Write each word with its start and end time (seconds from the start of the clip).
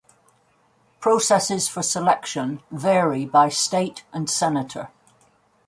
Processes 0.99 1.67
for 1.67 1.83
selection 1.83 2.63
vary 2.71 3.23
by 3.23 3.49
state 3.49 4.03
and 4.11 4.27
senator. 4.27 4.89